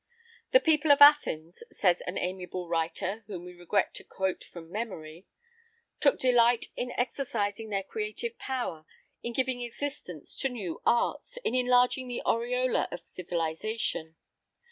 [0.49, 5.27] "The people of Athens," says an amiable writer, whom we regret to quote from memory,
[5.99, 8.87] "took delight in exercising their creative power,
[9.21, 14.15] in giving existence to new arts, in enlarging the aureola of civilisation.